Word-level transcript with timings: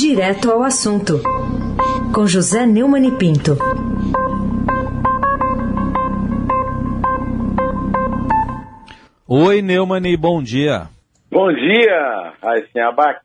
Direto 0.00 0.52
ao 0.52 0.62
assunto, 0.62 1.14
com 2.14 2.24
José 2.24 2.64
Neumann 2.64 3.04
e 3.04 3.10
Pinto. 3.18 3.56
Oi, 9.26 9.60
Neumann, 9.60 10.04
bom 10.16 10.40
dia. 10.40 10.86
Bom 11.28 11.52
dia, 11.52 12.32
Raíssen 12.40 12.80
Abac, 12.80 13.22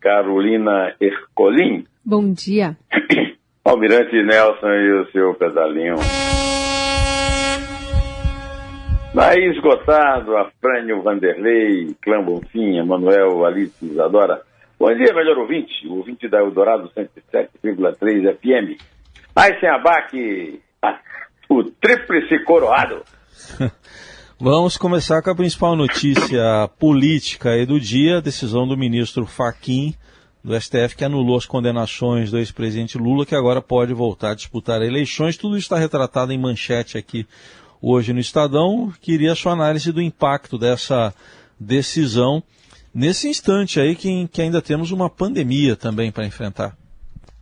Carolina 0.00 0.94
Ercolim. 0.98 1.84
Bom 2.02 2.32
dia. 2.32 2.74
Almirante 3.62 4.22
Nelson 4.22 4.66
e 4.66 4.92
o 5.02 5.10
seu 5.12 5.34
pedalinho. 5.34 5.96
Laís 9.14 9.60
Gottardo, 9.60 10.38
Afrânio 10.38 11.02
Vanderlei, 11.02 11.94
Clã 12.00 12.22
Bonfim, 12.22 12.82
Manuel 12.82 13.44
Alice 13.44 13.84
Isadora. 13.84 14.47
Bom 14.78 14.94
dia, 14.94 15.12
melhor 15.12 15.38
ouvinte, 15.38 15.88
o 15.88 15.96
ouvinte 15.96 16.28
da 16.28 16.38
Eldorado 16.38 16.88
107,3 16.96 18.36
FM. 18.36 18.80
Aí 19.34 19.58
sem 19.58 19.68
abaque, 19.68 20.60
o 21.48 21.64
tríplice 21.64 22.44
coroado. 22.44 23.02
Vamos 24.38 24.76
começar 24.76 25.20
com 25.20 25.30
a 25.30 25.34
principal 25.34 25.74
notícia 25.74 26.70
política 26.78 27.50
aí 27.50 27.66
do 27.66 27.80
dia, 27.80 28.18
a 28.18 28.20
decisão 28.20 28.68
do 28.68 28.76
ministro 28.76 29.26
Faquim 29.26 29.94
do 30.44 30.58
STF 30.58 30.94
que 30.96 31.04
anulou 31.04 31.36
as 31.36 31.44
condenações 31.44 32.30
do 32.30 32.38
ex-presidente 32.38 32.96
Lula, 32.96 33.26
que 33.26 33.34
agora 33.34 33.60
pode 33.60 33.92
voltar 33.92 34.30
a 34.30 34.34
disputar 34.36 34.80
eleições. 34.80 35.36
Tudo 35.36 35.58
está 35.58 35.76
retratado 35.76 36.32
em 36.32 36.38
manchete 36.38 36.96
aqui 36.96 37.26
hoje 37.82 38.12
no 38.12 38.20
Estadão. 38.20 38.92
Queria 39.00 39.32
a 39.32 39.36
sua 39.36 39.54
análise 39.54 39.90
do 39.90 40.00
impacto 40.00 40.56
dessa 40.56 41.12
decisão 41.58 42.40
nesse 42.98 43.28
instante 43.28 43.78
aí 43.78 43.94
que, 43.94 44.26
que 44.28 44.42
ainda 44.42 44.60
temos 44.60 44.90
uma 44.90 45.08
pandemia 45.08 45.76
também 45.76 46.10
para 46.10 46.26
enfrentar. 46.26 46.76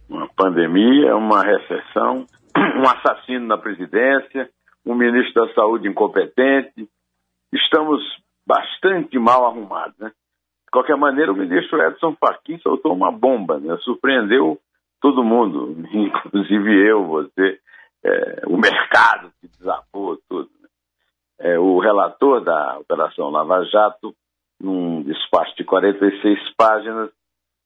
Uma 0.09 0.29
pandemia, 0.37 1.17
uma 1.17 1.43
recessão, 1.43 2.27
um 2.77 2.83
assassino 2.83 3.47
na 3.47 3.57
presidência, 3.57 4.51
um 4.85 4.95
ministro 4.95 5.47
da 5.47 5.55
saúde 5.55 5.89
incompetente. 5.89 6.87
Estamos 7.53 8.03
bastante 8.47 9.19
mal 9.19 9.47
arrumados, 9.47 9.97
né? 9.99 10.09
De 10.09 10.71
qualquer 10.71 10.97
maneira, 10.97 11.33
o 11.33 11.37
ministro 11.37 11.81
Edson 11.81 12.15
Fachin 12.21 12.59
soltou 12.59 12.93
uma 12.93 13.11
bomba, 13.11 13.59
né? 13.59 13.77
Surpreendeu 13.79 14.59
todo 15.01 15.25
mundo, 15.25 15.75
inclusive 15.91 16.87
eu, 16.87 17.07
você, 17.07 17.59
é, 18.05 18.43
o 18.47 18.57
mercado 18.59 19.33
que 19.41 19.49
desabou 19.49 20.19
tudo. 20.29 20.51
Né? 20.61 20.69
É, 21.41 21.59
o 21.59 21.79
relator 21.79 22.43
da 22.45 22.79
Operação 22.79 23.31
Lava 23.31 23.65
Jato 23.65 24.15
num 24.61 25.03
despacho 25.03 25.55
de 25.57 25.65
46 25.65 26.39
páginas, 26.57 27.11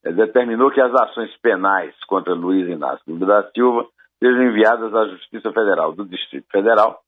eh, 0.04 0.12
determinou 0.12 0.70
que 0.70 0.80
as 0.80 0.92
ações 0.94 1.34
penais 1.40 1.94
contra 2.06 2.34
Luiz 2.34 2.68
Inácio 2.68 3.02
Lula 3.06 3.26
da 3.26 3.50
Silva 3.50 3.86
sejam 4.22 4.42
enviadas 4.42 4.94
à 4.94 5.06
Justiça 5.06 5.52
Federal 5.52 5.92
do 5.92 6.04
Distrito 6.04 6.46
Federal 6.50 7.00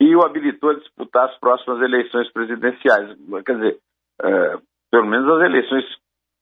e 0.00 0.14
o 0.14 0.24
habilitou 0.24 0.70
a 0.70 0.74
disputar 0.74 1.28
as 1.28 1.38
próximas 1.38 1.80
eleições 1.80 2.30
presidenciais. 2.32 3.16
Quer 3.44 3.54
dizer, 3.54 3.78
é, 4.22 4.58
pelo 4.90 5.06
menos 5.06 5.28
as 5.36 5.44
eleições 5.44 5.84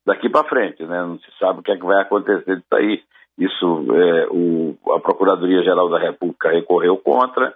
daqui 0.06 0.28
para 0.28 0.48
frente, 0.48 0.84
né? 0.84 1.02
Não 1.02 1.18
se 1.18 1.30
sabe 1.38 1.60
o 1.60 1.62
que, 1.62 1.72
é 1.72 1.76
que 1.76 1.84
vai 1.84 2.00
acontecer 2.02 2.56
disso 2.56 2.74
aí. 2.74 3.02
Isso, 3.38 3.86
é, 3.94 4.26
o, 4.30 4.76
a 4.94 5.00
Procuradoria-Geral 5.00 5.88
da 5.88 5.98
República 5.98 6.50
recorreu 6.50 6.96
contra 6.98 7.54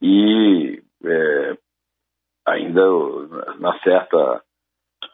e 0.00 0.82
é, 1.04 1.56
ainda 2.46 2.82
na 3.58 3.78
certa 3.80 4.42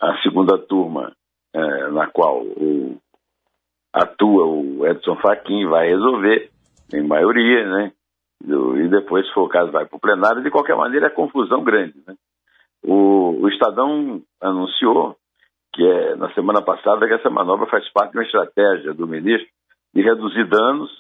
a 0.03 0.21
segunda 0.21 0.59
turma 0.59 1.13
é, 1.55 1.89
na 1.91 2.09
qual 2.09 2.43
o, 2.43 2.99
atua 3.93 4.47
o 4.47 4.85
Edson 4.87 5.17
Fachin 5.17 5.67
vai 5.67 5.89
resolver, 5.89 6.51
em 6.93 7.07
maioria, 7.07 7.69
né? 7.69 7.93
E 8.45 8.89
depois, 8.89 9.25
se 9.27 9.33
for 9.33 9.45
o 9.45 9.49
caso, 9.49 9.71
vai 9.71 9.87
para 9.87 9.97
o 9.97 10.01
plenário. 10.01 10.43
De 10.43 10.51
qualquer 10.51 10.75
maneira, 10.75 11.07
é 11.07 11.11
confusão 11.11 11.63
grande. 11.63 11.95
Né? 12.05 12.17
O, 12.83 13.39
o 13.41 13.49
Estadão 13.49 14.21
anunciou 14.41 15.17
que 15.73 15.87
é, 15.87 16.17
na 16.17 16.33
semana 16.35 16.61
passada 16.61 17.07
que 17.07 17.15
essa 17.15 17.31
manobra 17.31 17.67
faz 17.69 17.89
parte 17.93 18.11
de 18.11 18.19
uma 18.19 18.25
estratégia 18.25 18.93
do 18.93 19.07
ministro 19.07 19.49
de 19.95 20.03
reduzir 20.03 20.49
danos, 20.49 20.91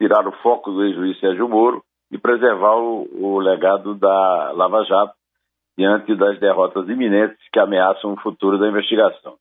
tirar 0.00 0.26
o 0.28 0.32
foco 0.42 0.70
do 0.70 0.84
ex-juiz 0.84 1.18
Sérgio 1.18 1.48
Moro 1.48 1.82
e 2.12 2.16
preservar 2.16 2.76
o, 2.76 3.08
o 3.12 3.40
legado 3.40 3.94
da 3.96 4.52
Lava 4.52 4.84
Jato 4.84 5.14
diante 5.76 6.14
das 6.14 6.38
derrotas 6.38 6.88
iminentes 6.88 7.38
que 7.52 7.58
ameaçam 7.58 8.12
o 8.12 8.20
futuro 8.20 8.58
da 8.58 8.68
investigação. 8.68 9.36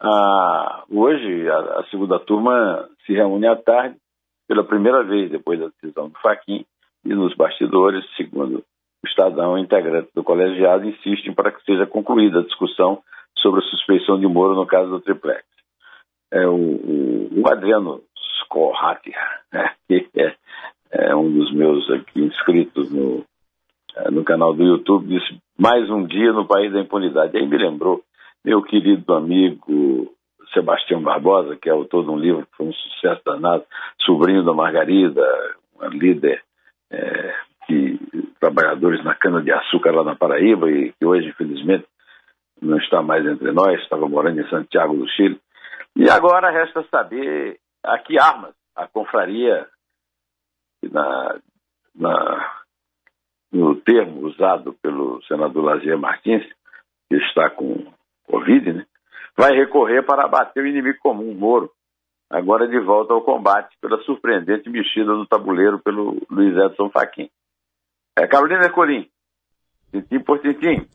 Ah, 0.00 0.84
hoje, 0.90 1.48
a, 1.48 1.58
a, 1.80 1.84
segunda 1.90 2.18
turma 2.18 2.88
se 3.06 3.12
reúne 3.12 3.46
à 3.46 3.56
tarde, 3.56 3.96
pela 4.48 4.64
primeira 4.64 5.02
vez 5.02 5.30
depois 5.30 5.58
da 5.60 5.68
decisão 5.68 6.08
do 6.08 6.18
Faquim, 6.20 6.64
e 7.04 7.14
nos 7.14 7.34
bastidores, 7.34 8.04
segundo 8.16 8.58
o 8.58 9.06
Estadão, 9.06 9.58
integrantes 9.58 10.12
do 10.14 10.24
colegiado 10.24 10.88
insistem 10.88 11.34
para 11.34 11.52
que 11.52 11.62
seja 11.64 11.86
concluída 11.86 12.40
a 12.40 12.44
discussão 12.44 13.02
sobre 13.38 13.60
a 13.60 13.64
suspeição 13.64 14.18
de 14.18 14.26
Moro 14.26 14.54
no 14.54 14.66
caso 14.66 14.90
do 14.90 15.00
Triplex. 15.00 15.44
É, 16.32 16.46
o, 16.46 16.54
o, 16.54 17.40
o 17.40 17.48
Adriano 17.48 18.02
Scorrati, 18.42 19.12
né, 19.52 19.74
que 19.86 20.08
é, 20.16 20.34
é 20.90 21.14
um 21.14 21.30
dos 21.30 21.52
meus 21.52 21.88
aqui 21.90 22.22
inscritos 22.22 22.90
no, 22.90 23.24
no 24.10 24.24
canal 24.24 24.52
do 24.54 24.62
YouTube, 24.62 25.06
disse 25.06 25.38
mais 25.58 25.88
um 25.90 26.04
dia 26.06 26.32
no 26.32 26.46
país 26.46 26.72
da 26.72 26.80
impunidade. 26.80 27.36
Aí 27.36 27.46
me 27.46 27.56
lembrou 27.56 28.02
meu 28.44 28.62
querido 28.62 29.14
amigo 29.14 30.12
Sebastião 30.52 31.02
Barbosa, 31.02 31.56
que 31.56 31.68
é 31.68 31.72
autor 31.72 32.04
de 32.04 32.10
um 32.10 32.18
livro 32.18 32.46
que 32.46 32.56
foi 32.56 32.66
um 32.66 32.72
sucesso 32.72 33.20
danado, 33.24 33.64
sobrinho 34.00 34.44
da 34.44 34.52
Margarida, 34.52 35.22
uma 35.74 35.88
líder 35.88 36.42
é, 36.90 37.34
de 37.68 37.98
trabalhadores 38.40 39.02
na 39.04 39.14
cana-de-açúcar 39.14 39.92
lá 39.92 40.04
na 40.04 40.16
Paraíba 40.16 40.70
e 40.70 40.92
que 40.92 41.04
hoje, 41.04 41.28
infelizmente, 41.28 41.86
não 42.60 42.78
está 42.78 43.02
mais 43.02 43.24
entre 43.26 43.50
nós, 43.52 43.80
estava 43.80 44.08
morando 44.08 44.40
em 44.40 44.48
Santiago 44.48 44.94
do 44.94 45.08
Chile. 45.08 45.40
E 45.96 46.08
agora 46.08 46.50
resta 46.50 46.84
saber 46.90 47.58
a 47.82 47.98
que 47.98 48.18
armas 48.18 48.54
a 48.76 48.86
confraria 48.86 49.66
na, 50.90 51.36
na 51.94 52.63
no 53.54 53.76
termo 53.76 54.26
usado 54.26 54.74
pelo 54.82 55.22
senador 55.28 55.64
Lazier 55.64 55.96
Martins, 55.96 56.42
que 57.08 57.16
está 57.16 57.48
com 57.48 57.86
Covid, 58.26 58.72
né, 58.72 58.86
vai 59.36 59.52
recorrer 59.52 60.02
para 60.02 60.24
abater 60.24 60.64
o 60.64 60.66
inimigo 60.66 60.98
comum, 61.00 61.32
Moro, 61.34 61.70
agora 62.28 62.66
de 62.66 62.80
volta 62.80 63.14
ao 63.14 63.22
combate 63.22 63.76
pela 63.80 64.02
surpreendente 64.02 64.68
mexida 64.68 65.12
do 65.12 65.26
tabuleiro 65.26 65.78
pelo 65.78 66.20
Luiz 66.28 66.56
Edson 66.56 66.90
Fachin. 66.90 67.30
É, 68.18 68.26
Carolina 68.26 68.70
Colim, 68.70 69.08
tintim 69.92 70.20
por 70.20 70.40
tintim. 70.40 70.86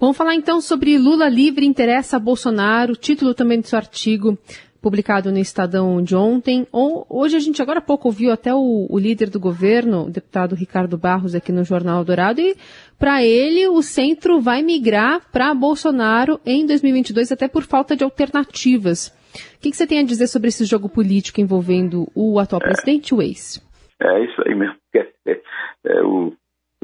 Vamos 0.00 0.16
falar 0.16 0.34
então 0.34 0.60
sobre 0.60 0.98
Lula 0.98 1.28
livre 1.28 1.64
interessa 1.64 2.16
a 2.16 2.20
Bolsonaro, 2.20 2.96
título 2.96 3.34
também 3.34 3.60
do 3.60 3.66
seu 3.66 3.78
artigo 3.78 4.36
publicado 4.82 5.30
no 5.30 5.38
Estadão 5.38 6.02
de 6.02 6.16
ontem. 6.16 6.66
Ou, 6.72 7.06
hoje 7.08 7.36
a 7.36 7.40
gente 7.40 7.62
agora 7.62 7.78
há 7.78 7.82
pouco 7.82 8.08
ouviu 8.08 8.32
até 8.32 8.52
o, 8.52 8.86
o 8.90 8.98
líder 8.98 9.30
do 9.30 9.38
governo, 9.38 10.06
o 10.06 10.10
deputado 10.10 10.56
Ricardo 10.56 10.98
Barros, 10.98 11.34
aqui 11.34 11.52
no 11.52 11.64
Jornal 11.64 12.04
Dourado, 12.04 12.40
e 12.40 12.56
para 12.98 13.24
ele 13.24 13.68
o 13.68 13.80
centro 13.80 14.40
vai 14.40 14.62
migrar 14.62 15.22
para 15.30 15.54
Bolsonaro 15.54 16.40
em 16.44 16.66
2022, 16.66 17.30
até 17.30 17.48
por 17.48 17.62
falta 17.62 17.96
de 17.96 18.02
alternativas. 18.02 19.08
O 19.56 19.60
que, 19.60 19.70
que, 19.70 19.76
você 19.76 19.86
tem 19.86 20.00
a 20.00 20.04
dizer 20.04 20.26
sobre 20.26 20.48
esse 20.48 20.64
jogo 20.64 20.88
político 20.88 21.40
envolvendo 21.40 22.06
o 22.14 22.38
atual 22.38 22.60
é, 22.62 22.64
presidente 22.64 23.10
e 23.10 23.14
o 23.14 23.22
ex? 23.22 23.64
É 24.02 24.24
isso 24.24 24.42
aí 24.46 24.54
mesmo. 24.54 24.74
É, 25.24 25.40
é, 25.86 26.02
o, 26.02 26.32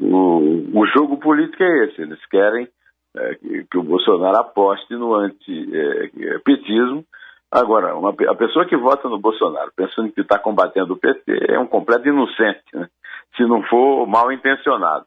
o, 0.01 0.81
o 0.81 0.87
jogo 0.97 1.19
político 1.19 1.63
é 1.63 1.87
esse. 1.87 2.01
Eles 2.01 2.25
querem 2.31 2.69
é, 3.17 3.35
que, 3.35 3.65
que, 3.65 3.79
o 3.79 3.83
Bolsonaro 3.83 4.39
aposte 4.39 4.95
no 4.95 5.15
antipetismo 5.15 7.05
Agora, 7.51 7.97
uma, 7.97 8.11
a 8.11 8.35
pessoa 8.35 8.67
que 8.67 8.77
vota 8.77 9.09
no 9.09 9.19
Bolsonaro 9.19 9.73
pensando 9.75 10.13
que 10.13 10.21
está 10.21 10.39
combatendo 10.39 10.93
o 10.93 10.99
PT 10.99 11.47
é 11.49 11.59
um 11.59 11.67
completo 11.67 12.07
inocente, 12.07 12.65
né? 12.75 12.89
se 13.37 13.43
não 13.45 13.63
for 13.63 14.07
mal 14.07 14.31
intencionado. 14.31 15.07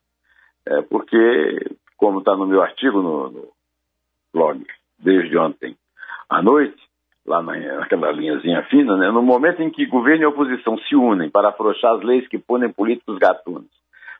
É 0.65 0.81
porque, 0.81 1.75
como 1.97 2.19
está 2.19 2.35
no 2.35 2.47
meu 2.47 2.61
artigo 2.61 3.01
no, 3.01 3.29
no, 3.29 3.47
blog 4.33 4.65
desde 4.97 5.37
ontem 5.37 5.75
à 6.29 6.41
noite, 6.41 6.81
lá 7.25 7.43
na, 7.43 7.55
naquela 7.57 8.11
linhazinha 8.11 8.63
fina, 8.63 8.97
né? 8.97 9.11
no 9.11 9.21
momento 9.21 9.61
em 9.61 9.69
que 9.69 9.85
governo 9.85 10.23
e 10.23 10.25
oposição 10.25 10.77
se 10.79 10.95
unem 10.95 11.29
para 11.29 11.49
afrouxar 11.49 11.95
as 11.95 12.03
leis 12.03 12.27
que 12.27 12.39
punem 12.39 12.71
políticos 12.71 13.19
gatunos, 13.19 13.69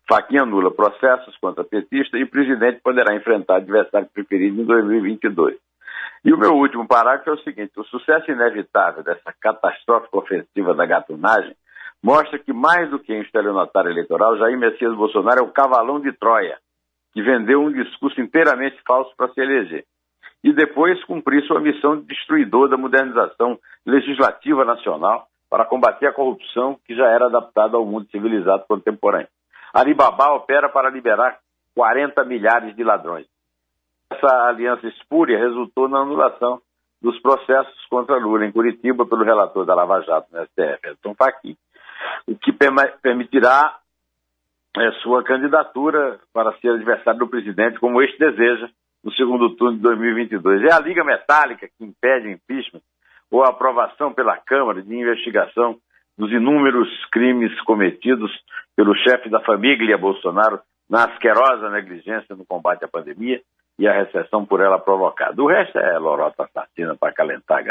Faquinha 0.08 0.44
anula 0.44 0.72
processos 0.72 1.36
contra 1.38 1.64
petista 1.64 2.18
e 2.18 2.24
o 2.24 2.30
presidente 2.30 2.82
poderá 2.82 3.16
enfrentar 3.16 3.58
adversário 3.58 4.10
preferido 4.14 4.62
em 4.62 4.66
2022. 4.66 5.58
E 6.24 6.32
o 6.32 6.38
meu 6.38 6.54
último 6.54 6.88
parágrafo 6.88 7.30
é 7.32 7.34
o 7.34 7.44
seguinte: 7.44 7.80
o 7.80 7.84
sucesso 7.86 8.30
inevitável 8.32 9.04
dessa 9.04 9.34
catastrófica 9.40 10.18
ofensiva 10.18 10.74
da 10.74 10.86
gatunagem 10.86 11.56
mostra 12.04 12.38
que, 12.40 12.54
mais 12.54 12.90
do 12.90 13.00
que 13.00 13.14
em 13.14 13.22
estelionatário 13.22 13.92
eleitoral, 13.92 14.38
Jair 14.38 14.58
Messias 14.58 14.96
Bolsonaro 14.96 15.40
é 15.40 15.44
o 15.44 15.52
cavalão 15.52 16.00
de 16.00 16.12
Troia, 16.14 16.58
que 17.14 17.22
vendeu 17.22 17.62
um 17.62 17.72
discurso 17.72 18.22
inteiramente 18.22 18.80
falso 18.88 19.12
para 19.16 19.30
se 19.30 19.42
eleger. 19.42 19.86
e 20.44 20.52
depois 20.52 21.04
cumprir 21.06 21.46
sua 21.46 21.60
missão 21.60 21.98
de 21.98 22.08
destruidor 22.08 22.68
da 22.68 22.78
modernização 22.78 23.60
legislativa 23.86 24.66
nacional 24.66 25.28
para 25.50 25.66
combater 25.66 26.08
a 26.08 26.14
corrupção 26.14 26.80
que 26.86 26.96
já 26.96 27.08
era 27.08 27.28
adaptada 27.28 27.78
ao 27.78 27.86
mundo 27.86 28.10
civilizado 28.10 28.66
contemporâneo. 28.68 29.28
Alibaba 29.74 30.34
opera 30.34 30.68
para 30.70 30.90
liberar 30.90 31.38
40 31.76 32.24
milhares 32.26 32.76
de 32.76 32.84
ladrões. 32.84 33.28
Essa 34.12 34.50
aliança 34.50 34.88
espúria 34.88 35.40
resultou 35.40 35.88
na 35.88 36.00
anulação 36.00 36.62
dos 37.02 37.18
processos 37.20 37.86
contra 37.90 38.18
Lula 38.18 38.46
em 38.46 38.52
Curitiba 38.52 39.06
pelo 39.06 39.24
relator 39.24 39.66
da 39.66 39.74
Lava 39.74 40.02
Jato 40.02 40.28
no 40.32 40.44
STF, 40.46 40.90
Edson 40.90 41.16
Fachin, 41.16 41.58
o 42.28 42.36
que 42.36 42.52
permitirá 43.02 43.78
é, 44.78 44.92
sua 45.02 45.24
candidatura 45.24 46.20
para 46.34 46.52
ser 46.60 46.70
adversário 46.70 47.20
do 47.22 47.28
presidente, 47.28 47.80
como 47.80 48.02
este 48.02 48.18
deseja, 48.20 48.70
no 49.04 49.12
segundo 49.14 49.56
turno 49.56 49.78
de 49.78 49.82
2022. 49.82 50.64
É 50.64 50.74
a 50.74 50.80
Liga 50.80 51.04
Metálica 51.04 51.68
que 51.68 51.84
impede 51.84 52.28
o 52.28 52.32
impeachment 52.32 52.82
ou 53.32 53.44
a 53.44 53.50
aprovação 53.50 54.14
pela 54.14 54.38
Câmara 54.38 54.82
de 54.82 54.94
investigação 54.94 55.78
dos 56.18 56.32
inúmeros 56.32 56.88
crimes 57.12 57.60
cometidos 57.62 58.32
pelo 58.76 58.94
chefe 58.96 59.30
da 59.30 59.40
família 59.40 59.98
Bolsonaro 59.98 60.60
na 60.90 61.06
asquerosa 61.06 61.70
negligência 61.70 62.36
no 62.36 62.46
combate 62.46 62.84
à 62.84 62.88
pandemia 62.88 63.42
e 63.82 63.88
a 63.88 63.94
recessão 63.94 64.46
por 64.46 64.62
ela 64.62 64.78
provocada. 64.78 65.42
O 65.42 65.48
resto 65.48 65.80
é 65.80 65.98
lorota 65.98 66.44
assassina 66.44 66.96
para 66.96 67.14
calentar. 67.14 67.64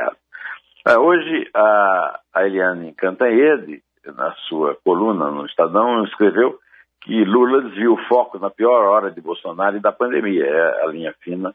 É, 0.85 0.99
hoje, 0.99 1.49
a, 1.55 2.21
a 2.35 2.45
Eliane 2.45 2.93
Cantanhede, 2.95 3.81
na 4.05 4.33
sua 4.49 4.77
coluna 4.85 5.31
no 5.31 5.47
Estadão, 5.47 6.03
escreveu 6.03 6.59
que 7.03 7.25
Lula 7.25 7.63
desviou 7.63 7.95
o 7.95 8.09
foco 8.09 8.41
na 8.41 8.51
pior 8.51 8.87
hora 8.87 9.13
de 9.13 9.21
Bolsonaro 9.21 9.77
e 9.77 9.81
da 9.81 9.93
pandemia. 9.93 10.45
É 10.45 10.83
a 10.83 10.87
linha 10.87 11.15
fina. 11.21 11.55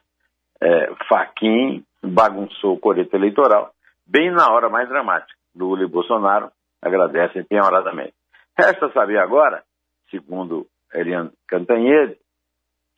É, 0.58 0.90
Faquin 1.06 1.84
bagunçou 2.02 2.76
o 2.76 2.80
coreto 2.80 3.14
eleitoral, 3.14 3.72
bem 4.06 4.30
na 4.30 4.50
hora 4.50 4.70
mais 4.70 4.88
dramática. 4.88 5.34
Lula 5.54 5.82
e 5.82 5.86
Bolsonaro 5.86 6.50
agradecem 6.80 7.44
penhoradamente. 7.44 8.14
Resta 8.58 8.90
saber 8.92 9.18
agora, 9.18 9.62
segundo 10.10 10.66
Eliane 10.94 11.30
Cantanhede, 11.46 12.16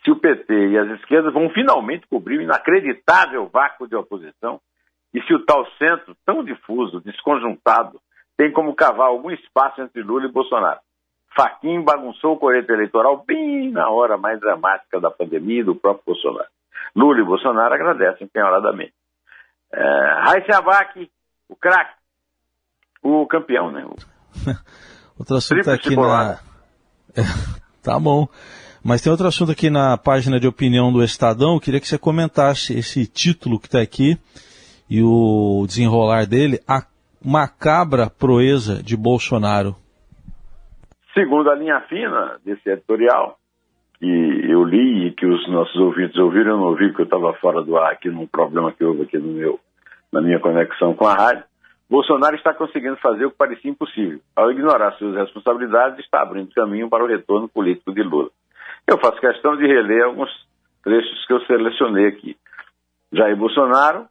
se 0.04 0.10
o 0.10 0.16
PT 0.16 0.68
e 0.68 0.78
as 0.78 0.88
esquerdas 0.98 1.32
vão 1.32 1.50
finalmente 1.50 2.06
cobrir 2.06 2.38
o 2.38 2.42
inacreditável 2.42 3.48
vácuo 3.52 3.88
de 3.88 3.96
oposição 3.96 4.60
e 5.12 5.22
se 5.22 5.34
o 5.34 5.44
tal 5.44 5.66
centro, 5.78 6.16
tão 6.24 6.44
difuso, 6.44 7.00
desconjuntado, 7.00 8.00
tem 8.36 8.52
como 8.52 8.74
cavar 8.74 9.08
algum 9.08 9.30
espaço 9.30 9.80
entre 9.80 10.02
Lula 10.02 10.26
e 10.26 10.32
Bolsonaro. 10.32 10.80
Faquim 11.36 11.82
bagunçou 11.82 12.34
o 12.34 12.38
coreto 12.38 12.72
eleitoral 12.72 13.24
bem 13.26 13.70
na 13.70 13.90
hora 13.90 14.16
mais 14.16 14.40
dramática 14.40 15.00
da 15.00 15.10
pandemia 15.10 15.60
e 15.60 15.64
do 15.64 15.74
próprio 15.74 16.14
Bolsonaro. 16.14 16.48
Lula 16.94 17.20
e 17.20 17.24
Bolsonaro 17.24 17.74
agradecem 17.74 18.26
penhoradamente. 18.28 18.94
É, 19.72 19.80
Raíssa 20.24 20.58
Abac, 20.58 21.10
o 21.48 21.56
craque, 21.56 21.94
o 23.02 23.26
campeão, 23.26 23.70
né? 23.70 23.84
Outro 25.18 25.36
assunto 25.36 25.70
aqui 25.70 25.96
na... 25.96 26.38
É, 27.16 27.22
tá 27.82 27.98
bom. 27.98 28.28
Mas 28.84 29.02
tem 29.02 29.10
outro 29.10 29.26
assunto 29.26 29.52
aqui 29.52 29.70
na 29.70 29.96
página 29.96 30.38
de 30.38 30.46
opinião 30.46 30.92
do 30.92 31.02
Estadão. 31.02 31.54
Eu 31.54 31.60
queria 31.60 31.80
que 31.80 31.88
você 31.88 31.98
comentasse 31.98 32.78
esse 32.78 33.06
título 33.06 33.58
que 33.58 33.66
está 33.66 33.80
aqui 33.80 34.16
e 34.88 35.02
o 35.02 35.64
desenrolar 35.66 36.26
dele. 36.26 36.60
A 36.66 36.82
macabra 37.24 38.08
proeza 38.08 38.82
de 38.82 38.96
Bolsonaro. 38.96 39.74
Segundo 41.12 41.50
a 41.50 41.54
linha 41.54 41.80
fina 41.88 42.38
desse 42.44 42.70
editorial, 42.70 43.36
que 43.98 44.06
eu 44.48 44.62
li 44.62 45.08
e 45.08 45.12
que 45.12 45.26
os 45.26 45.48
nossos 45.48 45.76
ouvintes 45.76 46.16
ouviram, 46.16 46.52
eu 46.52 46.56
não 46.58 46.68
ouvi 46.68 46.88
porque 46.88 47.02
eu 47.02 47.04
estava 47.06 47.32
fora 47.34 47.62
do 47.62 47.76
ar 47.76 47.92
aqui 47.92 48.08
num 48.08 48.26
problema 48.26 48.72
que 48.72 48.84
houve 48.84 49.02
aqui 49.02 49.18
no 49.18 49.32
meu, 49.32 49.58
na 50.12 50.20
minha 50.20 50.38
conexão 50.38 50.94
com 50.94 51.06
a 51.06 51.14
rádio. 51.14 51.42
Bolsonaro 51.90 52.36
está 52.36 52.54
conseguindo 52.54 52.96
fazer 52.98 53.24
o 53.24 53.30
que 53.30 53.36
parecia 53.36 53.70
impossível. 53.70 54.20
Ao 54.36 54.50
ignorar 54.50 54.92
suas 54.92 55.16
responsabilidades, 55.16 55.98
está 55.98 56.22
abrindo 56.22 56.54
caminho 56.54 56.88
para 56.88 57.02
o 57.02 57.08
retorno 57.08 57.48
político 57.48 57.92
de 57.92 58.02
Lula. 58.02 58.30
Eu 58.86 58.98
faço 58.98 59.20
questão 59.20 59.56
de 59.56 59.66
reler 59.66 60.04
alguns 60.04 60.30
trechos 60.82 61.26
que 61.26 61.32
eu 61.32 61.40
selecionei 61.42 62.06
aqui. 62.06 62.36
Jair 63.12 63.36
Bolsonaro 63.36 64.06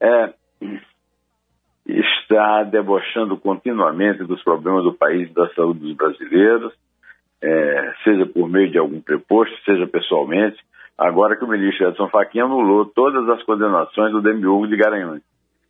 é, 0.00 0.32
está 1.86 2.62
debochando 2.64 3.36
continuamente 3.36 4.24
dos 4.24 4.42
problemas 4.42 4.84
do 4.84 4.94
país 4.94 5.30
e 5.30 5.34
da 5.34 5.48
saúde 5.54 5.80
dos 5.80 5.96
brasileiros, 5.96 6.72
é, 7.40 7.94
seja 8.04 8.26
por 8.26 8.48
meio 8.48 8.70
de 8.70 8.78
algum 8.78 9.00
preposto, 9.00 9.54
seja 9.64 9.86
pessoalmente, 9.86 10.58
agora 10.96 11.36
que 11.36 11.44
o 11.44 11.48
ministro 11.48 11.88
Edson 11.88 12.08
Fachin 12.08 12.40
anulou 12.40 12.86
todas 12.86 13.28
as 13.28 13.42
condenações 13.42 14.12
do 14.12 14.22
Demiurgo 14.22 14.68
de 14.68 14.76
Garanhuns, 14.76 15.22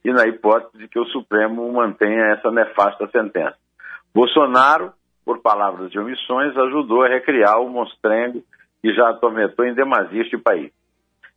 e 0.04 0.12
na 0.12 0.26
hipótese 0.26 0.76
de 0.78 0.88
que 0.88 0.98
o 0.98 1.06
Supremo 1.06 1.72
mantenha 1.72 2.32
essa 2.32 2.50
nefasta 2.50 3.08
sentença. 3.08 3.56
Bolsonaro, 4.14 4.92
por 5.24 5.40
palavras 5.40 5.90
de 5.90 5.98
omissões, 5.98 6.56
ajudou 6.56 7.02
a 7.02 7.08
recriar 7.08 7.60
o 7.60 7.68
monstrengo 7.68 8.42
que 8.80 8.92
já 8.92 9.10
atormentou 9.10 9.64
em 9.64 9.74
demasia 9.74 10.22
este 10.22 10.36
país. 10.36 10.72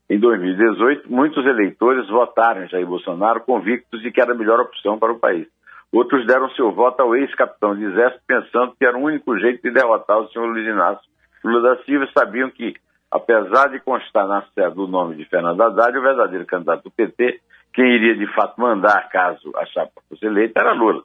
Em 0.09 0.19
2018, 0.19 1.11
muitos 1.11 1.45
eleitores 1.45 2.07
votaram 2.07 2.63
em 2.63 2.69
Jair 2.69 2.85
Bolsonaro 2.85 3.41
convictos 3.41 4.01
de 4.01 4.11
que 4.11 4.21
era 4.21 4.33
a 4.33 4.37
melhor 4.37 4.59
opção 4.59 4.99
para 4.99 5.11
o 5.11 5.19
país. 5.19 5.47
Outros 5.91 6.25
deram 6.25 6.49
seu 6.51 6.71
voto 6.71 7.01
ao 7.01 7.15
ex-capitão 7.15 7.75
de 7.75 7.85
exército 7.85 8.21
pensando 8.27 8.75
que 8.77 8.85
era 8.85 8.97
o 8.97 9.01
único 9.01 9.37
jeito 9.39 9.61
de 9.61 9.71
derrotar 9.71 10.19
o 10.19 10.27
senhor 10.29 10.47
Luiz 10.47 10.67
Inácio 10.67 11.15
Lula 11.45 11.75
da 11.75 11.83
Silva 11.83 12.07
sabiam 12.17 12.49
que, 12.49 12.73
apesar 13.11 13.69
de 13.69 13.79
constar 13.79 14.27
na 14.27 14.41
sede 14.53 14.73
do 14.73 14.87
nome 14.87 15.15
de 15.15 15.25
Fernando 15.25 15.61
Haddad, 15.61 15.95
o 15.95 16.01
verdadeiro 16.01 16.45
candidato 16.45 16.85
do 16.85 16.91
PT, 16.91 17.39
quem 17.71 17.85
iria 17.85 18.15
de 18.15 18.25
fato 18.33 18.59
mandar 18.59 19.09
caso 19.09 19.51
a 19.55 19.65
chapa 19.67 20.01
fosse 20.09 20.25
eleita, 20.25 20.59
era 20.59 20.73
Lula. 20.73 21.03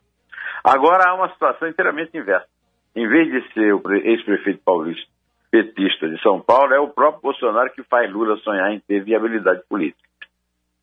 Agora 0.64 1.10
há 1.10 1.14
uma 1.14 1.28
situação 1.30 1.68
inteiramente 1.68 2.16
inversa. 2.16 2.48
Em 2.94 3.06
vez 3.08 3.30
de 3.30 3.52
ser 3.52 3.74
o 3.74 3.82
ex-prefeito 3.92 4.60
paulista 4.64 5.08
petista 5.50 6.08
de 6.08 6.20
São 6.22 6.40
Paulo, 6.40 6.72
é 6.72 6.78
o 6.78 6.88
próprio 6.88 7.22
Bolsonaro 7.22 7.72
que 7.72 7.82
faz 7.84 8.10
Lula 8.10 8.36
sonhar 8.38 8.72
em 8.72 8.80
ter 8.80 9.02
viabilidade 9.02 9.62
política. 9.68 10.08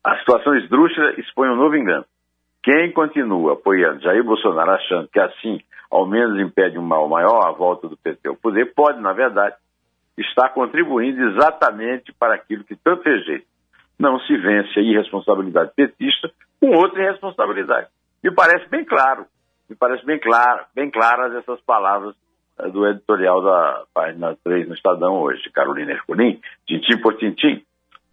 A 0.04 0.18
situação 0.18 0.54
esdrúxula 0.56 1.14
expõe 1.18 1.48
um 1.48 1.56
novo 1.56 1.76
engano. 1.76 2.04
Quem 2.62 2.92
continua 2.92 3.54
apoiando 3.54 4.02
Jair 4.02 4.22
Bolsonaro 4.22 4.72
achando 4.72 5.08
que 5.08 5.18
assim 5.18 5.60
ao 5.90 6.06
menos 6.06 6.38
impede 6.38 6.78
um 6.78 6.82
mal 6.82 7.08
maior 7.08 7.46
a 7.46 7.52
volta 7.52 7.88
do 7.88 7.96
PT 7.96 8.28
ao 8.28 8.36
poder, 8.36 8.74
pode, 8.74 9.00
na 9.00 9.12
verdade, 9.12 9.56
estar 10.16 10.50
contribuindo 10.50 11.30
exatamente 11.30 12.12
para 12.12 12.34
aquilo 12.34 12.64
que 12.64 12.76
tanto 12.76 13.02
rejeita. 13.04 13.46
Não 13.98 14.20
se 14.20 14.36
vence 14.36 14.78
a 14.78 14.82
irresponsabilidade 14.82 15.72
petista 15.74 16.30
com 16.60 16.70
outra 16.70 17.02
irresponsabilidade. 17.02 17.88
Me 18.22 18.30
parece 18.30 18.68
bem 18.68 18.84
claro, 18.84 19.26
me 19.68 19.76
parece 19.76 20.04
bem 20.04 20.18
claro, 20.18 20.64
bem 20.74 20.90
claras 20.90 21.34
essas 21.34 21.60
palavras 21.60 22.14
é 22.60 22.68
do 22.70 22.86
editorial 22.88 23.40
da 23.40 23.84
página 23.94 24.36
3 24.42 24.66
no 24.66 24.74
Estadão 24.74 25.20
hoje, 25.20 25.48
Carolina 25.52 25.92
Ercolim, 25.92 26.40
tintim 26.66 27.00
por 27.00 27.16
tintim. 27.16 27.62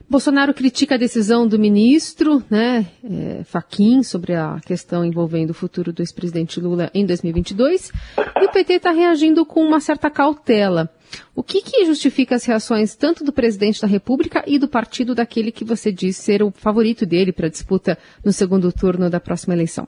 Bolsonaro 0.07 0.53
critica 0.53 0.93
a 0.93 0.99
decisão 0.99 1.47
do 1.47 1.57
ministro, 1.57 2.43
né, 2.47 2.85
é, 3.03 3.43
Faquim, 3.43 4.03
sobre 4.03 4.35
a 4.35 4.59
questão 4.63 5.03
envolvendo 5.03 5.49
o 5.49 5.53
futuro 5.55 5.91
do 5.91 6.03
ex-presidente 6.03 6.59
Lula 6.59 6.91
em 6.93 7.03
2022, 7.07 7.91
e 8.39 8.45
o 8.45 8.51
PT 8.51 8.73
está 8.73 8.91
reagindo 8.91 9.43
com 9.47 9.61
uma 9.61 9.79
certa 9.79 10.11
cautela. 10.11 10.91
O 11.35 11.41
que, 11.41 11.59
que 11.61 11.85
justifica 11.85 12.35
as 12.35 12.45
reações 12.45 12.95
tanto 12.95 13.23
do 13.23 13.33
presidente 13.33 13.81
da 13.81 13.87
República 13.87 14.43
e 14.45 14.59
do 14.59 14.67
partido 14.67 15.15
daquele 15.15 15.51
que 15.51 15.65
você 15.65 15.91
diz 15.91 16.17
ser 16.17 16.43
o 16.43 16.51
favorito 16.51 17.03
dele 17.03 17.33
para 17.33 17.47
a 17.47 17.49
disputa 17.49 17.97
no 18.23 18.31
segundo 18.31 18.71
turno 18.71 19.09
da 19.09 19.19
próxima 19.19 19.55
eleição? 19.55 19.87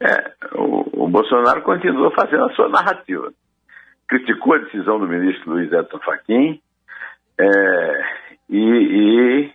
É, 0.00 0.32
o, 1.04 1.08
Bolsonaro 1.08 1.62
continua 1.62 2.10
fazendo 2.12 2.44
a 2.44 2.54
sua 2.54 2.68
narrativa 2.68 3.32
criticou 4.12 4.54
a 4.54 4.58
decisão 4.58 4.98
do 4.98 5.08
ministro 5.08 5.52
Luiz 5.52 5.72
Edson 5.72 5.98
Fachin 6.00 6.60
é, 7.40 8.04
e, 8.50 8.58
e, 8.58 9.52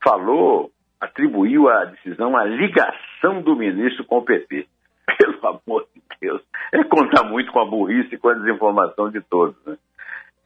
falou, 0.00 0.70
atribuiu 1.00 1.68
a 1.68 1.86
decisão 1.86 2.36
à 2.36 2.44
ligação 2.44 3.42
do 3.42 3.56
ministro 3.56 4.04
com 4.04 4.18
o 4.18 4.24
PT. 4.24 4.68
Pelo 5.18 5.60
amor 5.66 5.86
de 5.92 6.00
Deus, 6.20 6.40
é 6.72 6.84
contar 6.84 7.24
muito 7.24 7.50
com 7.50 7.60
a 7.60 7.66
burrice 7.66 8.14
e 8.14 8.18
com 8.18 8.28
a 8.28 8.34
desinformação 8.34 9.10
de 9.10 9.20
todos. 9.22 9.56
Né? 9.66 9.76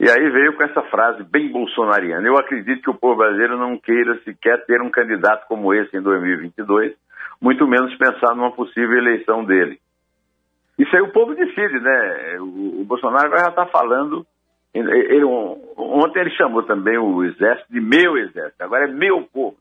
E 0.01 0.09
aí 0.09 0.31
veio 0.31 0.57
com 0.57 0.63
essa 0.63 0.83
frase 0.85 1.23
bem 1.25 1.53
bolsonariana. 1.53 2.27
Eu 2.27 2.39
acredito 2.39 2.83
que 2.83 2.91
o 2.91 2.95
povo 2.95 3.17
brasileiro 3.17 3.59
não 3.59 3.77
queira 3.79 4.19
sequer 4.25 4.65
ter 4.65 4.81
um 4.81 4.91
candidato 4.91 5.47
como 5.49 5.75
esse 5.75 5.95
em 5.95 6.01
2022, 6.01 6.95
muito 7.43 7.67
menos 7.67 7.95
pensar 7.97 8.35
numa 8.35 8.53
possível 8.53 8.97
eleição 8.97 9.45
dele. 9.45 9.79
Isso 10.79 10.95
aí 10.95 11.03
o 11.03 11.13
povo 11.13 11.35
decide, 11.35 11.81
né? 11.81 12.37
O, 12.41 12.83
o 12.83 12.85
Bolsonaro 12.85 13.31
já 13.31 13.49
está 13.49 13.67
falando. 13.67 14.25
Ele, 14.73 14.91
ele, 14.91 15.25
ontem 15.25 16.21
ele 16.21 16.31
chamou 16.31 16.63
também 16.63 16.97
o 16.99 17.25
exército 17.25 17.73
de 17.73 17.81
meu 17.81 18.17
exército, 18.17 18.63
agora 18.63 18.85
é 18.85 18.93
meu 18.93 19.23
povo. 19.33 19.57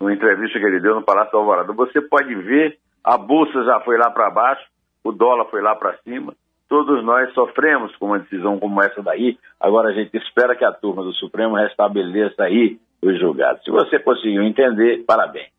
Numa 0.00 0.14
entrevista 0.14 0.58
que 0.58 0.64
ele 0.64 0.80
deu 0.80 0.94
no 0.94 1.02
Palácio 1.02 1.32
do 1.32 1.38
Alvorada. 1.38 1.72
Você 1.74 2.00
pode 2.00 2.34
ver, 2.34 2.78
a 3.04 3.18
bolsa 3.18 3.62
já 3.64 3.80
foi 3.80 3.98
lá 3.98 4.10
para 4.10 4.30
baixo, 4.30 4.64
o 5.04 5.12
dólar 5.12 5.44
foi 5.46 5.60
lá 5.60 5.76
para 5.76 5.98
cima. 5.98 6.34
Todos 6.68 7.04
nós 7.04 7.34
sofremos 7.34 7.94
com 7.96 8.06
uma 8.06 8.20
decisão 8.20 8.58
como 8.58 8.80
essa 8.80 9.02
daí. 9.02 9.36
Agora 9.58 9.90
a 9.90 9.92
gente 9.92 10.16
espera 10.16 10.54
que 10.56 10.64
a 10.64 10.72
turma 10.72 11.02
do 11.02 11.12
Supremo 11.14 11.56
restabeleça 11.56 12.44
aí 12.44 12.78
os 13.02 13.18
julgados. 13.18 13.62
Se 13.64 13.70
você 13.70 13.98
conseguiu 13.98 14.42
entender, 14.42 15.04
parabéns. 15.04 15.50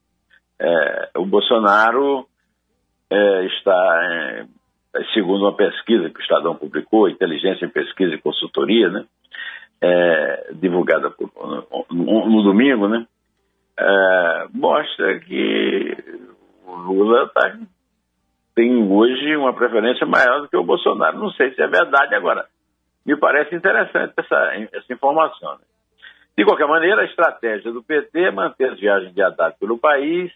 É, 0.60 1.10
o 1.18 1.26
Bolsonaro 1.26 2.26
é, 3.10 3.46
está, 3.46 4.00
é, 4.04 4.46
segundo 5.14 5.44
uma 5.44 5.56
pesquisa 5.56 6.10
que 6.10 6.20
o 6.20 6.22
Estadão 6.22 6.56
publicou, 6.56 7.10
Inteligência 7.10 7.66
em 7.66 7.70
Pesquisa 7.70 8.14
e 8.14 8.22
Consultoria, 8.22 8.90
né, 8.90 9.06
é, 9.82 10.54
divulgada 10.54 11.10
por, 11.10 11.32
no, 11.90 12.30
no, 12.30 12.44
domingo, 12.44 12.88
né, 12.88 13.06
é, 13.80 14.48
mostra 14.54 15.20
que 15.20 15.98
o 16.66 16.76
Lula 16.76 17.30
tá, 17.34 17.58
tem 18.56 18.92
hoje 18.92 19.36
uma 19.36 19.54
preferência 19.54 20.06
maior 20.06 20.42
do 20.42 20.50
que 20.50 20.58
o 20.58 20.64
Bolsonaro. 20.64 21.18
Não 21.18 21.32
sei 21.32 21.54
se 21.54 21.62
é 21.62 21.68
verdade 21.68 22.14
agora. 22.14 22.46
Me 23.06 23.16
parece 23.18 23.56
interessante 23.56 24.14
essa, 24.18 24.68
essa 24.74 24.94
informação. 24.94 25.54
Né? 25.54 25.62
De 26.38 26.46
qualquer 26.46 26.68
maneira, 26.68 27.02
a 27.02 27.06
estratégia 27.06 27.72
do 27.72 27.82
PT 27.82 28.20
é 28.20 28.32
manter 28.32 28.72
as 28.72 28.80
viagens 28.80 29.14
de 29.14 29.22
Haddad 29.22 29.56
pelo 29.60 29.80
país 29.80 30.32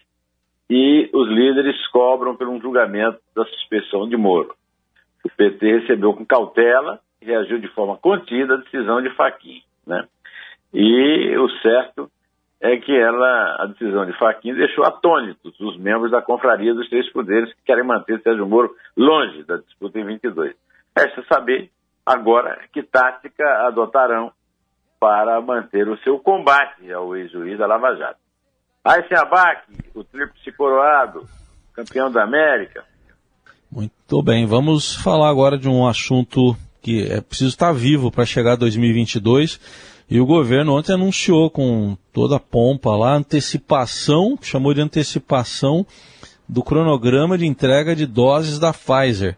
e 0.68 1.08
os 1.12 1.28
líderes 1.28 1.76
cobram 1.88 2.36
por 2.36 2.48
um 2.48 2.60
julgamento 2.60 3.18
da 3.34 3.44
suspeição 3.44 4.08
de 4.08 4.16
Moro. 4.16 4.54
O 5.24 5.28
PT 5.28 5.80
recebeu 5.80 6.12
com 6.14 6.24
cautela 6.24 7.00
e 7.20 7.26
reagiu 7.26 7.58
de 7.58 7.68
forma 7.68 7.96
contida 7.96 8.54
à 8.54 8.56
decisão 8.58 9.00
de 9.00 9.10
Faquim. 9.10 9.62
Né? 9.86 10.06
E 10.72 11.36
o 11.36 11.48
certo 11.60 12.10
é 12.60 12.76
que 12.78 12.96
ela, 12.96 13.56
a 13.60 13.66
decisão 13.66 14.06
de 14.06 14.12
Faquim 14.18 14.54
deixou 14.54 14.84
atônitos 14.84 15.58
os 15.60 15.76
membros 15.78 16.10
da 16.10 16.22
confraria 16.22 16.74
dos 16.74 16.88
três 16.88 17.10
poderes 17.12 17.52
que 17.54 17.64
querem 17.64 17.84
manter 17.84 18.20
Sérgio 18.22 18.46
Moro 18.46 18.74
longe 18.96 19.44
da 19.44 19.56
disputa 19.56 19.98
em 19.98 20.04
22. 20.04 20.54
Resta 20.96 21.24
saber 21.32 21.70
agora 22.04 22.60
que 22.72 22.82
tática 22.82 23.66
adotarão 23.66 24.32
para 24.98 25.40
manter 25.40 25.88
o 25.88 25.98
seu 25.98 26.18
combate 26.18 26.90
ao 26.92 27.14
ex-juiz 27.16 27.58
da 27.58 27.66
Lava 27.66 27.94
Jato. 27.96 28.25
Aysen 28.86 29.18
Abac, 29.18 29.62
o 29.94 30.04
tríplice 30.04 30.52
coroado, 30.52 31.28
campeão 31.74 32.10
da 32.10 32.22
América. 32.22 32.84
Muito 33.70 34.22
bem, 34.22 34.46
vamos 34.46 34.94
falar 34.94 35.28
agora 35.28 35.58
de 35.58 35.68
um 35.68 35.86
assunto 35.86 36.56
que 36.80 37.02
é 37.10 37.20
preciso 37.20 37.50
estar 37.50 37.72
vivo 37.72 38.12
para 38.12 38.24
chegar 38.24 38.52
a 38.52 38.56
2022. 38.56 39.58
E 40.08 40.20
o 40.20 40.26
governo 40.26 40.78
ontem 40.78 40.92
anunciou 40.92 41.50
com 41.50 41.96
toda 42.12 42.36
a 42.36 42.40
pompa 42.40 42.96
lá, 42.96 43.14
antecipação, 43.14 44.38
chamou 44.40 44.72
de 44.72 44.80
antecipação 44.80 45.84
do 46.48 46.62
cronograma 46.62 47.36
de 47.36 47.44
entrega 47.44 47.96
de 47.96 48.06
doses 48.06 48.60
da 48.60 48.72
Pfizer. 48.72 49.36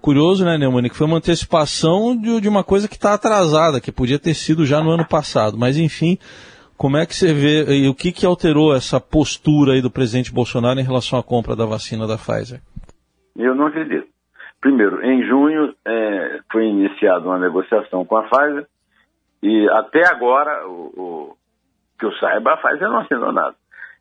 Curioso, 0.00 0.44
né, 0.44 0.56
Neumann, 0.56 0.88
que 0.88 0.94
foi 0.94 1.08
uma 1.08 1.16
antecipação 1.16 2.16
de, 2.16 2.40
de 2.40 2.48
uma 2.48 2.62
coisa 2.62 2.86
que 2.86 2.94
está 2.94 3.14
atrasada, 3.14 3.80
que 3.80 3.90
podia 3.90 4.20
ter 4.20 4.34
sido 4.34 4.64
já 4.64 4.80
no 4.80 4.90
ano 4.90 5.04
passado. 5.04 5.58
Mas, 5.58 5.76
enfim, 5.76 6.16
como 6.76 6.96
é 6.96 7.06
que 7.06 7.14
você 7.14 7.32
vê 7.32 7.64
e 7.74 7.88
o 7.88 7.94
que, 7.94 8.12
que 8.12 8.26
alterou 8.26 8.74
essa 8.74 9.00
postura 9.00 9.72
aí 9.72 9.82
do 9.82 9.90
presidente 9.90 10.32
Bolsonaro 10.32 10.78
em 10.78 10.84
relação 10.84 11.18
à 11.18 11.22
compra 11.22 11.56
da 11.56 11.64
vacina 11.64 12.06
da 12.06 12.16
Pfizer? 12.16 12.60
Eu 13.36 13.54
não 13.54 13.66
acredito. 13.66 14.06
Primeiro, 14.60 15.04
em 15.04 15.26
junho 15.26 15.74
é, 15.86 16.40
foi 16.50 16.64
iniciada 16.66 17.26
uma 17.26 17.38
negociação 17.38 18.04
com 18.04 18.16
a 18.16 18.22
Pfizer 18.24 18.66
e 19.42 19.68
até 19.70 20.06
agora, 20.06 20.66
o, 20.66 20.92
o 20.96 21.36
que 21.98 22.06
eu 22.06 22.12
saiba, 22.14 22.52
a 22.52 22.56
Pfizer 22.56 22.88
não 22.88 23.00
assinou 23.00 23.32
nada. 23.32 23.54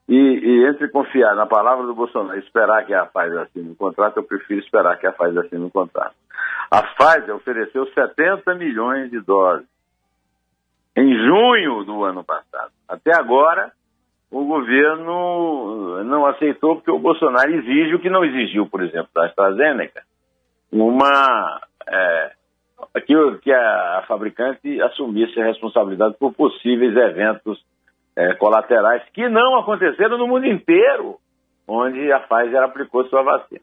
E, 0.08 0.15
e, 0.15 0.67
entre 0.67 0.89
confiar 0.89 1.36
na 1.36 1.46
palavra 1.46 1.86
do 1.86 1.96
Bolsonaro 1.96 2.38
e 2.38 2.41
esperar 2.41 2.86
que 2.86 2.94
a 2.94 3.05
Pfizer 3.05 3.39
assine 3.39 3.72
o 3.72 3.75
contrato, 3.75 4.17
eu 4.17 4.24
prefiro 4.24 4.60
esperar 4.60 4.98
que 4.98 5.08
a 5.08 5.12
Pfizer 5.12 5.46
assine 5.46 5.65
o 5.65 5.72
contrato. 5.72 6.15
A 6.70 6.84
Pfizer 6.84 7.36
ofereceu 7.36 7.86
70 7.88 8.53
milhões 8.55 9.10
de 9.10 9.20
doses 9.22 9.67
em 10.95 11.13
junho 11.13 11.83
do 11.83 12.03
ano 12.03 12.23
passado. 12.23 12.71
Até 12.87 13.13
agora, 13.13 13.71
o 14.31 14.45
governo 14.45 16.03
não 16.03 16.25
aceitou 16.25 16.75
porque 16.75 16.91
o 16.91 16.99
Bolsonaro 16.99 17.51
exige 17.51 17.95
o 17.95 17.99
que 17.99 18.09
não 18.09 18.23
exigiu, 18.23 18.67
por 18.67 18.81
exemplo, 18.81 19.09
da 19.13 19.25
AstraZeneca, 19.25 20.03
uma 20.71 21.61
é, 21.87 22.31
que, 23.05 23.37
que 23.41 23.51
a 23.51 24.03
fabricante 24.07 24.81
assumisse 24.81 25.39
a 25.39 25.45
responsabilidade 25.45 26.15
por 26.17 26.33
possíveis 26.33 26.95
eventos 26.95 27.63
é, 28.15 28.33
colaterais 28.35 29.03
que 29.13 29.27
não 29.27 29.59
aconteceram 29.59 30.17
no 30.17 30.27
mundo 30.27 30.45
inteiro, 30.45 31.17
onde 31.67 32.11
a 32.11 32.19
Pfizer 32.19 32.63
aplicou 32.63 33.05
sua 33.05 33.21
vacina. 33.21 33.61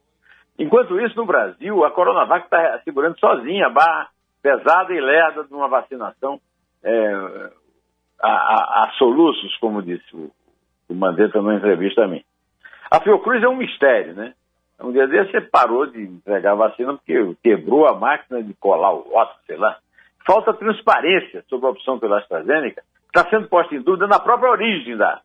Enquanto 0.58 1.00
isso, 1.00 1.16
no 1.16 1.24
Brasil, 1.24 1.84
a 1.84 1.90
Coronavac 1.90 2.44
está 2.44 2.80
segurando 2.84 3.18
sozinha 3.18 3.66
a 3.66 3.70
barra 3.70 4.08
pesada 4.42 4.92
e 4.92 5.00
lerda 5.00 5.44
de 5.44 5.54
uma 5.54 5.68
vacinação 5.68 6.38
é, 6.82 7.14
a, 8.20 8.28
a, 8.28 8.84
a, 8.84 8.92
soluços, 8.98 9.56
como 9.58 9.82
disse 9.82 10.04
o, 10.14 10.30
o 10.88 10.94
Mandetta 10.94 11.38
numa 11.38 11.54
entrevista 11.54 12.04
a 12.04 12.08
mim. 12.08 12.22
A 12.90 13.00
Fiocruz 13.00 13.42
é 13.42 13.48
um 13.48 13.56
mistério, 13.56 14.14
né? 14.14 14.34
Um 14.80 14.92
dia 14.92 15.06
desse 15.06 15.30
você 15.30 15.40
parou 15.40 15.86
de 15.86 16.02
entregar 16.02 16.54
vacina 16.54 16.94
porque 16.94 17.36
quebrou 17.42 17.86
a 17.86 17.94
máquina 17.94 18.42
de 18.42 18.52
colar 18.54 18.92
o 18.92 19.14
óculos, 19.14 19.46
sei 19.46 19.56
lá. 19.56 19.78
Falta 20.26 20.52
transparência 20.54 21.44
sobre 21.48 21.66
a 21.66 21.70
opção 21.70 21.98
pela 21.98 22.18
AstraZeneca, 22.18 22.82
que 23.12 23.18
está 23.18 23.28
sendo 23.30 23.48
posta 23.48 23.74
em 23.74 23.80
dúvida 23.80 24.06
na 24.06 24.18
própria 24.18 24.50
origem 24.50 24.96
da, 24.96 25.20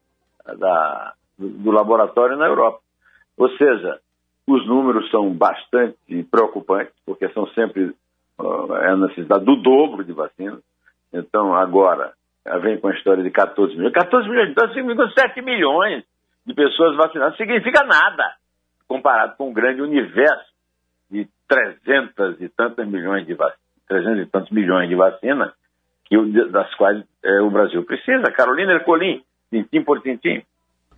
da, 0.58 1.14
do 1.38 1.72
laboratório 1.72 2.38
na 2.38 2.46
Europa. 2.46 2.80
Ou 3.38 3.50
seja, 3.58 4.00
os 4.48 4.66
números 4.66 5.10
são 5.12 5.32
bastante 5.34 6.24
preocupantes, 6.32 6.94
porque 7.06 7.28
são 7.30 7.48
sempre 7.48 7.94
uh, 8.40 8.76
é 8.76 8.92
a 8.92 8.96
necessidade 8.96 9.46
do 9.46 9.56
dobro 9.58 10.04
de 10.04 10.14
vacinas. 10.14 10.62
Então, 11.14 11.54
agora, 11.56 12.14
vem 12.62 12.80
com 12.80 12.88
a 12.88 12.94
história 12.94 13.24
de 13.24 13.32
14 13.32 13.76
milhões. 13.76 13.94
14 13.94 14.30
milhões, 14.30 14.50
então 14.52 14.74
significa 14.74 15.10
7 15.18 15.42
milhões 15.42 16.04
de 16.46 16.54
pessoas 16.54 16.96
vacinadas. 16.96 17.32
Não 17.32 17.38
significa 17.38 17.84
nada 17.84 18.36
comparado 18.88 19.36
com 19.38 19.50
o 19.50 19.54
grande 19.54 19.82
universo 19.82 20.52
de 21.12 21.28
300 21.48 22.42
e 22.42 22.50
tantos 22.50 22.88
milhões 22.88 23.26
de 23.26 23.34
vacinas, 23.34 23.60
300 23.88 24.20
e 24.20 24.26
tantos 24.28 24.52
milhões 24.52 24.90
de 24.90 24.96
vacinas, 24.96 25.52
das 26.52 26.74
quais 26.76 27.04
é, 27.24 27.42
o 27.42 27.50
Brasil 27.50 27.84
precisa. 27.84 28.32
Carolina 28.32 28.74
Ercolim, 28.74 29.22
tintim 29.50 29.84
por 29.84 30.02
tintim. 30.02 30.42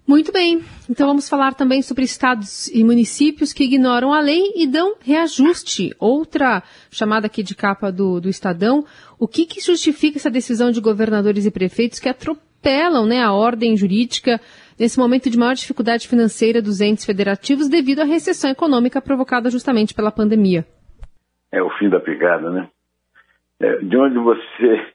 Muito 0.10 0.32
bem. 0.32 0.62
Então 0.90 1.06
vamos 1.06 1.30
falar 1.30 1.54
também 1.54 1.84
sobre 1.84 2.04
estados 2.04 2.68
e 2.70 2.84
municípios 2.84 3.54
que 3.54 3.66
ignoram 3.66 4.12
a 4.12 4.20
lei 4.20 4.54
e 4.56 4.66
dão 4.66 4.96
reajuste. 5.00 5.96
Outra 6.00 6.64
chamada 6.90 7.28
aqui 7.28 7.44
de 7.44 7.56
capa 7.56 7.92
do, 7.92 8.20
do 8.20 8.28
Estadão. 8.28 8.84
O 9.20 9.28
que, 9.28 9.46
que 9.46 9.62
justifica 9.62 10.18
essa 10.18 10.32
decisão 10.32 10.72
de 10.72 10.82
governadores 10.82 11.46
e 11.46 11.52
prefeitos 11.52 12.00
que 12.00 12.10
atropelam 12.10 13.06
né, 13.06 13.22
a 13.22 13.32
ordem 13.32 13.78
jurídica 13.78 14.42
nesse 14.80 14.98
momento 14.98 15.30
de 15.30 15.38
maior 15.38 15.54
dificuldade 15.54 16.08
financeira 16.08 16.60
dos 16.60 16.82
entes 16.82 17.06
federativos 17.06 17.70
devido 17.70 18.00
à 18.00 18.04
recessão 18.04 18.50
econômica 18.50 19.00
provocada 19.00 19.52
justamente 19.52 19.94
pela 19.94 20.12
pandemia? 20.12 20.66
É 21.52 21.62
o 21.62 21.70
fim 21.78 21.88
da 21.88 22.00
picada, 22.00 22.50
né? 22.50 22.68
É, 23.60 23.76
de 23.78 23.96
onde 23.96 24.18
você 24.18 24.92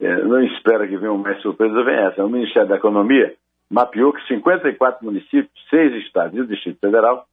é, 0.00 0.24
não 0.24 0.42
espera 0.44 0.88
que 0.88 0.96
venha 0.96 1.12
mais 1.12 1.42
surpresa, 1.42 1.84
vem 1.84 2.06
essa. 2.06 2.24
O 2.24 2.30
Ministério 2.30 2.70
da 2.70 2.76
Economia 2.76 3.36
mapeou 3.70 4.12
que 4.12 4.26
54 4.26 5.04
municípios, 5.04 5.50
seis 5.68 5.92
estados 6.04 6.36
e 6.36 6.40
o 6.40 6.46
Distrito 6.46 6.78
Federal 6.80 7.26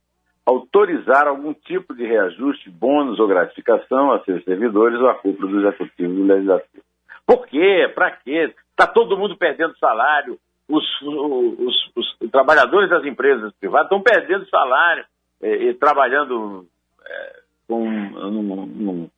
autorizaram 0.45 1.31
algum 1.31 1.53
tipo 1.53 1.95
de 1.95 2.05
reajuste, 2.05 2.69
bônus 2.69 3.19
ou 3.19 3.27
gratificação 3.27 4.11
a 4.11 4.23
seus 4.23 4.43
servidores 4.43 4.99
ou 4.99 5.09
a 5.09 5.15
cúpula 5.15 5.49
do 5.49 5.59
Executivo 5.59 6.13
do 6.13 6.25
Legislativo. 6.25 6.83
Por 7.25 7.47
quê? 7.47 7.89
Para 7.95 8.11
quê? 8.11 8.53
Está 8.71 8.85
todo 8.87 9.17
mundo 9.17 9.37
perdendo 9.37 9.77
salário. 9.77 10.37
Os, 10.67 10.83
os, 11.01 11.91
os, 11.95 12.29
trabalhadores 12.31 12.89
das 12.89 13.05
empresas 13.05 13.53
privadas 13.59 13.85
estão 13.85 14.01
perdendo 14.01 14.47
salário 14.49 15.05
e, 15.41 15.47
e 15.47 15.73
trabalhando 15.75 16.65
é, 17.05 17.39
com, 17.67 17.89
num, 17.89 18.65
num, 18.65 19.09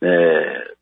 é, 0.00 0.74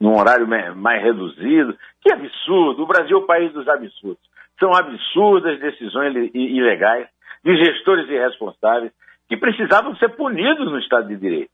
num 0.00 0.16
horário 0.16 0.46
mais 0.76 1.02
reduzido. 1.02 1.76
Que 2.00 2.12
absurdo! 2.12 2.82
O 2.82 2.86
Brasil 2.86 3.18
é 3.18 3.20
o 3.20 3.26
país 3.26 3.52
dos 3.52 3.66
absurdos. 3.66 4.33
São 4.58 4.74
absurdas 4.74 5.60
decisões 5.60 6.30
ilegais 6.34 7.08
de 7.44 7.56
gestores 7.56 8.08
irresponsáveis 8.08 8.92
que 9.28 9.36
precisavam 9.36 9.96
ser 9.96 10.10
punidos 10.10 10.70
no 10.70 10.78
Estado 10.78 11.08
de 11.08 11.16
Direito. 11.16 11.50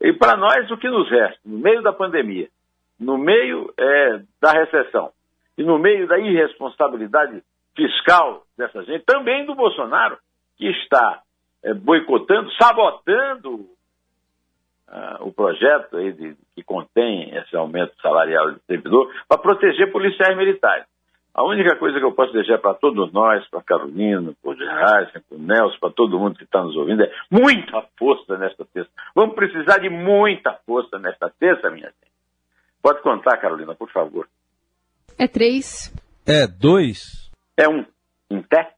E 0.00 0.12
para 0.12 0.36
nós, 0.36 0.70
o 0.70 0.78
que 0.78 0.88
nos 0.88 1.10
resta? 1.10 1.38
No 1.44 1.58
meio 1.58 1.82
da 1.82 1.92
pandemia, 1.92 2.48
no 2.98 3.18
meio 3.18 3.72
é, 3.78 4.20
da 4.40 4.52
recessão 4.52 5.10
e 5.56 5.62
no 5.62 5.78
meio 5.78 6.06
da 6.06 6.18
irresponsabilidade 6.18 7.42
fiscal 7.76 8.44
dessa 8.56 8.82
gente, 8.84 9.04
também 9.04 9.44
do 9.44 9.54
Bolsonaro, 9.54 10.18
que 10.56 10.66
está 10.66 11.20
é, 11.62 11.74
boicotando, 11.74 12.50
sabotando 12.52 13.66
uh, 14.88 15.26
o 15.26 15.32
projeto 15.32 15.96
de, 16.12 16.36
que 16.54 16.62
contém 16.62 17.34
esse 17.36 17.56
aumento 17.56 17.94
salarial 18.00 18.52
do 18.52 18.60
servidor 18.66 19.10
para 19.28 19.38
proteger 19.38 19.90
policiais 19.92 20.36
militares. 20.36 20.86
A 21.32 21.44
única 21.44 21.76
coisa 21.76 21.98
que 21.98 22.04
eu 22.04 22.12
posso 22.12 22.32
deixar 22.32 22.58
para 22.58 22.74
todos 22.74 23.12
nós, 23.12 23.46
para 23.48 23.62
Carolina, 23.62 24.32
para 24.42 24.50
o 24.50 24.56
Gerard, 24.56 25.12
para 25.12 25.36
o 25.36 25.40
Nelson, 25.40 25.78
para 25.80 25.90
todo 25.90 26.18
mundo 26.18 26.36
que 26.36 26.44
está 26.44 26.62
nos 26.62 26.76
ouvindo, 26.76 27.02
é 27.02 27.12
muita 27.30 27.82
força 27.96 28.36
nesta 28.36 28.64
terça. 28.64 28.90
Vamos 29.14 29.36
precisar 29.36 29.78
de 29.78 29.88
muita 29.88 30.58
força 30.66 30.98
nesta 30.98 31.30
terça, 31.30 31.70
minha 31.70 31.86
gente. 31.86 32.10
Pode 32.82 33.00
contar, 33.02 33.36
Carolina, 33.36 33.74
por 33.74 33.90
favor. 33.90 34.28
É 35.18 35.28
três. 35.28 35.94
É 36.26 36.46
dois? 36.46 37.30
É 37.56 37.68
um. 37.68 37.84
Em 38.30 38.42
pé? 38.42 38.74